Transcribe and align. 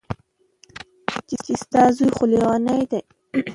چې 1.45 1.53
ستا 1.61 1.83
زوى 1.95 2.09
خو 2.15 2.23
ليونۍ 2.31 2.81
دى. 2.91 2.99